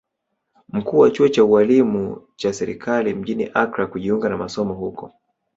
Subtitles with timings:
[0.69, 5.13] Mkuu wa chuo cha ualimu cha serikali mjini Accra kujiunga na masomo huko